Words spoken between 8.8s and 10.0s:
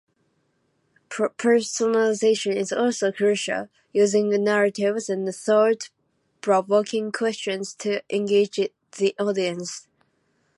the audience.